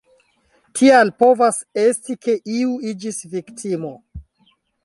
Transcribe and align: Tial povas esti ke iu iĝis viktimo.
Tial 0.79 1.11
povas 1.25 1.59
esti 1.83 2.17
ke 2.23 2.37
iu 2.57 2.73
iĝis 2.93 3.23
viktimo. 3.37 3.93